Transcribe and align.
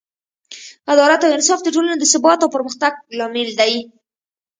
عدالت 0.91 1.21
او 1.23 1.31
انصاف 1.37 1.59
د 1.63 1.67
ټولنې 1.75 1.97
د 1.99 2.03
ثبات 2.13 2.39
او 2.41 2.49
پرمختګ 2.55 2.93
لامل 3.17 3.49
دی. 3.59 3.73